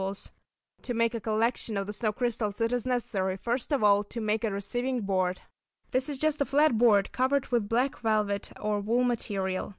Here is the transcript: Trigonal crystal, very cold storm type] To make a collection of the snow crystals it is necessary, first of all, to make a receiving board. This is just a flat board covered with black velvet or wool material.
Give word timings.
Trigonal 0.01 0.07
crystal, 0.07 0.31
very 0.31 0.33
cold 0.33 0.53
storm 0.57 0.77
type] 0.77 0.83
To 0.83 0.93
make 0.95 1.13
a 1.13 1.21
collection 1.21 1.77
of 1.77 1.85
the 1.85 1.93
snow 1.93 2.11
crystals 2.11 2.59
it 2.61 2.71
is 2.71 2.85
necessary, 2.87 3.37
first 3.37 3.71
of 3.71 3.83
all, 3.83 4.03
to 4.05 4.19
make 4.19 4.43
a 4.43 4.49
receiving 4.49 5.01
board. 5.01 5.41
This 5.91 6.09
is 6.09 6.17
just 6.17 6.41
a 6.41 6.45
flat 6.45 6.79
board 6.79 7.11
covered 7.11 7.45
with 7.49 7.69
black 7.69 7.99
velvet 7.99 8.51
or 8.59 8.79
wool 8.79 9.03
material. 9.03 9.69